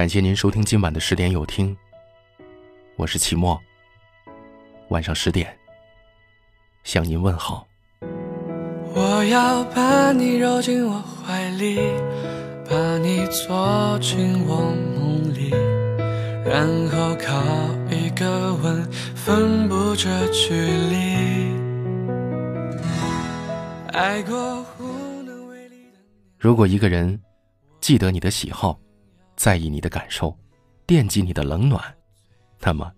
[0.00, 1.76] 感谢您收听今晚的十点有听，
[2.96, 3.60] 我是齐墨。
[4.88, 5.54] 晚上十点，
[6.84, 7.66] 向您问好。
[8.94, 11.78] 我要把你揉进我怀里，
[12.66, 15.50] 把你坐进我梦里，
[16.46, 17.42] 然后靠
[17.90, 18.88] 一个吻
[20.32, 20.54] 距
[20.88, 21.52] 离。
[23.92, 25.98] 爱过无能为力的。
[26.38, 27.20] 如果一个人
[27.82, 28.80] 记得你的喜好，
[29.40, 30.38] 在意你的感受，
[30.84, 31.82] 惦记你的冷暖，
[32.60, 32.92] 那么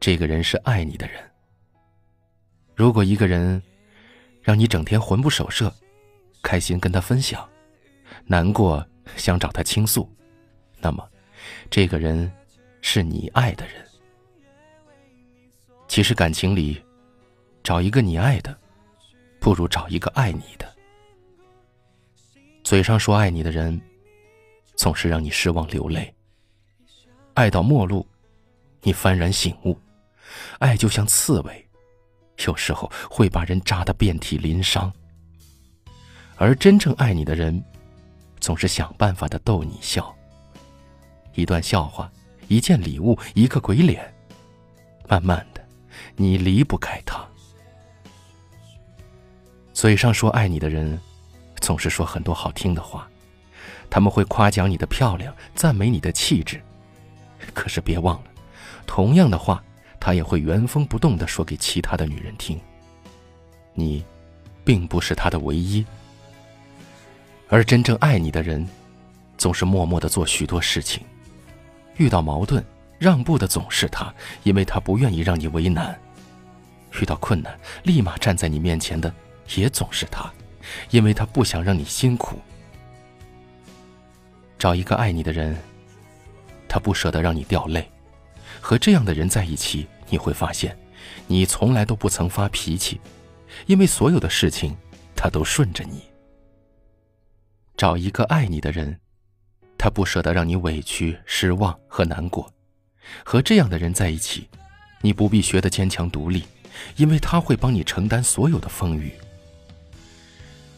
[0.00, 1.22] 这个人是爱你的人。
[2.74, 3.62] 如果一个人
[4.42, 5.72] 让你整天魂不守舍，
[6.42, 7.48] 开心跟他分享，
[8.24, 10.12] 难过想找他倾诉，
[10.80, 11.08] 那么
[11.70, 12.28] 这个人
[12.80, 13.76] 是你爱的人。
[15.86, 16.82] 其实感情里，
[17.62, 18.58] 找一个你爱的，
[19.38, 20.66] 不如找一个爱你的。
[22.64, 23.80] 嘴上说爱你的人，
[24.84, 26.14] 总是让你失望流泪。
[27.32, 28.06] 爱到末路，
[28.82, 29.74] 你幡然醒悟，
[30.58, 31.68] 爱就像刺猬。
[32.44, 34.92] 有时候会把人扎得遍体鳞伤，
[36.36, 37.64] 而真正爱你的人，
[38.40, 40.14] 总是想办法的逗你笑。
[41.32, 42.12] 一段笑话，
[42.48, 44.14] 一件礼物，一个鬼脸，
[45.08, 45.66] 慢慢的，
[46.14, 47.26] 你离不开他。
[49.72, 51.00] 嘴上说爱你的人，
[51.62, 53.08] 总是说很多好听的话，
[53.88, 56.60] 他们会夸奖你的漂亮，赞美你的气质，
[57.52, 58.30] 可是别忘了，
[58.86, 59.62] 同样的话。
[60.00, 62.60] 他也会原封不动的说给其他的女人听。
[63.72, 64.04] 你，
[64.62, 65.82] 并不是他的唯一。
[67.48, 68.68] 而真正爱你的人，
[69.38, 71.02] 总是默默的做许多事情。
[71.96, 72.62] 遇到矛盾，
[72.98, 75.94] 让步的总是他，因为他不愿意让你为难；
[77.00, 79.10] 遇到困难，立马站在你面前的
[79.56, 80.30] 也总是他，
[80.90, 82.38] 因为他不想让你辛苦。
[84.64, 85.54] 找一个爱你的人，
[86.66, 87.86] 他不舍得让你掉泪。
[88.62, 89.86] 和这样的人在一起。
[90.08, 90.74] 你会发现，
[91.26, 92.98] 你从来都不曾发脾气，
[93.66, 94.74] 因为所有的事情，
[95.14, 96.02] 他都顺着你。
[97.76, 98.98] 找一个爱你的人，
[99.76, 102.50] 他不舍得让你委屈、失望和难过。
[103.22, 104.48] 和这样的人在一起，
[105.02, 106.42] 你不必学得坚强独立，
[106.96, 109.12] 因为他会帮你承担所有的风雨。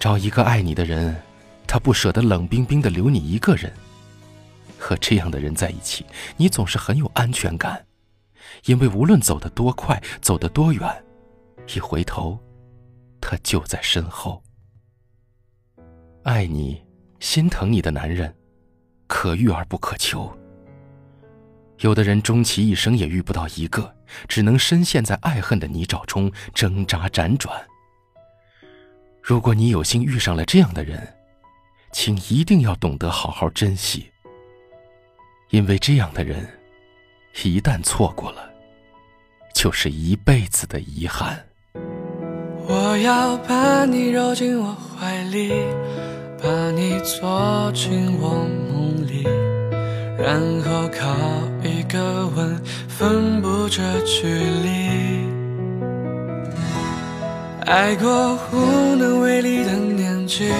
[0.00, 1.22] 找一个爱你的人，
[1.68, 3.72] 他不舍得冷冰冰的留你一个人。
[4.78, 6.06] 和这样的人在一起，
[6.36, 7.84] 你总是很有安全感。
[8.64, 11.04] 因为无论走得多快，走得多远，
[11.74, 12.38] 一回头，
[13.20, 14.42] 他就在身后。
[16.22, 16.82] 爱你、
[17.20, 18.34] 心疼你的男人，
[19.06, 20.32] 可遇而不可求。
[21.80, 23.94] 有的人终其一生也遇不到一个，
[24.28, 27.60] 只能深陷在爱恨的泥沼中挣扎辗转。
[29.22, 31.06] 如果你有幸遇上了这样的人，
[31.92, 34.10] 请一定要懂得好好珍惜，
[35.50, 36.48] 因为这样的人。
[37.44, 38.50] 一旦错过了，
[39.54, 41.38] 就是一辈子的遗憾。
[42.66, 45.52] 我要把你揉进我怀里，
[46.42, 48.30] 把你坐进我
[48.72, 49.22] 梦里，
[50.18, 51.14] 然后靠
[51.62, 55.28] 一个吻分不这距离。
[57.66, 60.50] 爱过无能为力的年纪，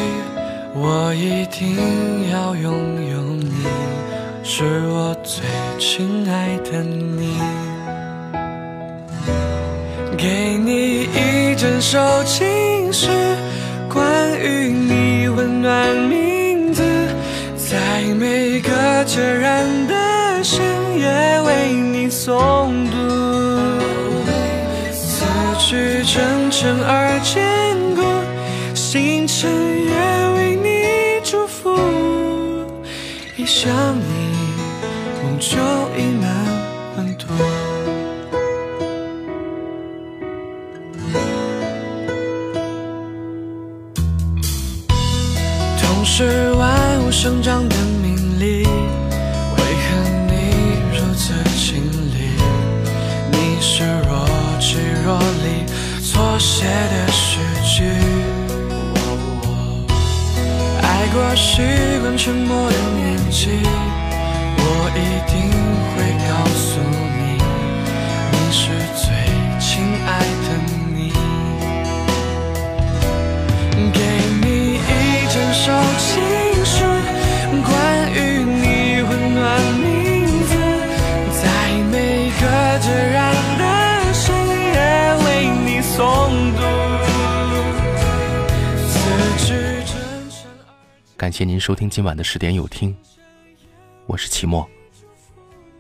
[0.81, 2.73] 我一定要拥
[3.11, 3.67] 有你。
[4.45, 5.45] 是我最
[5.79, 7.37] 亲爱的你，
[10.17, 13.09] 给你一整首情诗，
[13.93, 14.01] 关
[14.41, 16.83] 于你温暖名字，
[17.57, 18.71] 在每个
[19.05, 20.65] 孑然的深
[20.99, 22.97] 夜为你诵读，
[24.93, 25.27] 字
[25.59, 28.03] 句真诚而坚固，
[28.75, 29.51] 星辰
[29.85, 30.18] 也
[33.69, 34.03] 想你。
[35.23, 35.59] 梦就
[35.95, 36.27] 已难
[36.97, 37.27] 温度。
[45.79, 47.77] 痛是万物生长的
[61.13, 61.63] 过习
[62.01, 63.49] 惯沉默的年纪。
[64.61, 64.63] 我
[64.95, 64.99] 一
[65.31, 65.35] 定
[65.95, 65.97] 会
[66.29, 66.69] 告诉
[67.17, 67.21] 你，
[68.33, 68.61] 你是
[68.95, 69.05] 最
[69.59, 69.67] 亲
[70.07, 70.09] 爱
[70.45, 70.47] 的
[70.93, 70.97] 你。
[73.93, 73.97] 给
[74.41, 74.45] 你
[74.77, 74.83] 一
[75.33, 75.65] 整首
[75.99, 76.09] 情
[76.65, 76.77] 书，
[77.65, 77.73] 关
[78.13, 78.63] 于你
[79.03, 79.39] 温暖
[79.75, 79.85] 名
[80.47, 80.51] 字，
[81.41, 81.43] 在
[81.91, 81.95] 每
[82.41, 82.43] 个
[82.81, 83.18] 节日
[91.19, 92.97] 感谢您收听今晚的十点有听。
[94.07, 94.65] 我是齐墨。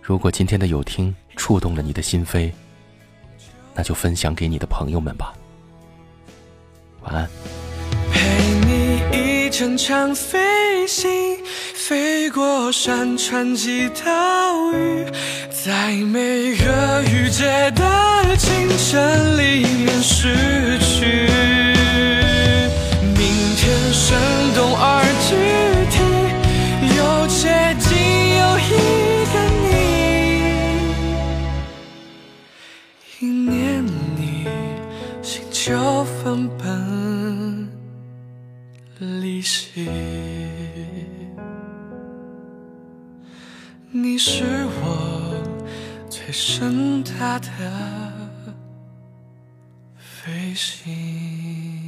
[0.03, 2.51] 如果今天的有听触动了你的心扉，
[3.73, 5.33] 那就分享给你的朋友们吧。
[7.03, 7.31] 晚安。
[8.13, 8.21] 陪
[8.67, 11.09] 你一整场飞行，
[11.73, 15.07] 飞过山川及岛屿，
[15.53, 17.45] 在每个雨季
[17.77, 21.28] 的清晨里面失去。
[35.65, 37.69] 就分崩
[39.01, 39.89] 离析。
[43.91, 45.35] 你是我
[46.09, 47.49] 最盛大的
[49.97, 51.88] 飞行。